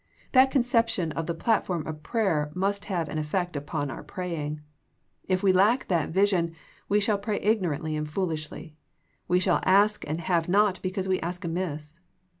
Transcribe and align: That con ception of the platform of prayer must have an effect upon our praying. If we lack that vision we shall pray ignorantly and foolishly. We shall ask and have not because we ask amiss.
That 0.31 0.49
con 0.49 0.63
ception 0.63 1.11
of 1.11 1.27
the 1.27 1.35
platform 1.35 1.85
of 1.85 2.01
prayer 2.01 2.51
must 2.55 2.85
have 2.85 3.07
an 3.07 3.19
effect 3.19 3.55
upon 3.55 3.91
our 3.91 4.01
praying. 4.01 4.61
If 5.27 5.43
we 5.43 5.53
lack 5.53 5.89
that 5.89 6.09
vision 6.09 6.55
we 6.89 6.99
shall 6.99 7.19
pray 7.19 7.39
ignorantly 7.39 7.95
and 7.95 8.09
foolishly. 8.09 8.75
We 9.27 9.39
shall 9.39 9.61
ask 9.63 10.03
and 10.07 10.19
have 10.21 10.49
not 10.49 10.81
because 10.81 11.07
we 11.07 11.19
ask 11.19 11.45
amiss. 11.45 11.99